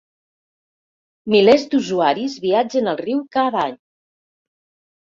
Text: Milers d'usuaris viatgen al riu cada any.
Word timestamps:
Milers 1.35 1.67
d'usuaris 1.75 2.39
viatgen 2.47 2.91
al 2.95 3.01
riu 3.07 3.25
cada 3.39 3.65
any. 3.71 3.79